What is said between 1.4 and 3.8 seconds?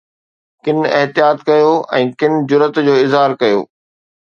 ڪيو ۽ ڪن جرئت جو اظهار ڪيو